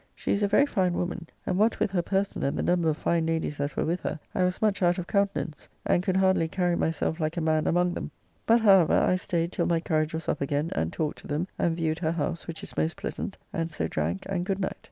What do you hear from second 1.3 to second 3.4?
and what with her person and the number of fine